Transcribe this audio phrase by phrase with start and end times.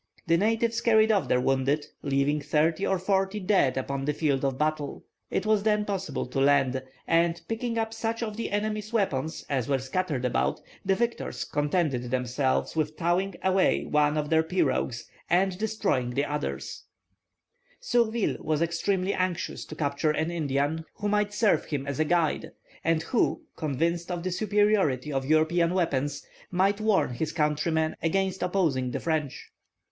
[0.25, 4.57] The natives carried off their wounded, leaving thirty or forty dead upon the field of
[4.57, 5.05] battle.
[5.29, 9.67] It was then possible to land, and, picking up such of the enemy's weapons as
[9.67, 15.55] were scattered about, the victors contented themselves with towing away one of their pirogues and
[15.59, 16.85] destroying the others."
[17.79, 21.07] [Illustration: "Picking up the enemies' weapons."] Surville was extremely anxious to capture an Indian, who
[21.09, 22.49] might serve him as a guide,
[22.83, 28.89] and who, convinced of the superiority of European weapons, might warn his countrymen against opposing
[28.89, 29.51] the French.